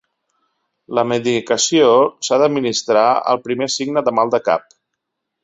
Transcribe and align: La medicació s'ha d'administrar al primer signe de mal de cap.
La 0.99 1.03
medicació 1.09 1.89
s'ha 2.29 2.41
d'administrar 2.45 3.05
al 3.35 3.41
primer 3.45 3.69
signe 3.77 4.05
de 4.09 4.17
mal 4.23 4.35
de 4.39 4.43
cap. 4.51 4.67